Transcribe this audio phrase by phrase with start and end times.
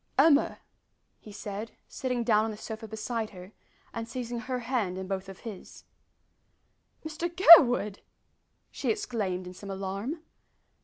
[0.17, 0.57] "Emma!"
[1.19, 3.51] he said, sitting down on the sofa beside her,
[3.93, 5.83] and seizing her hand in both of his.
[7.05, 7.99] "Mr Gurwood!"
[8.71, 10.23] she exclaimed in some alarm.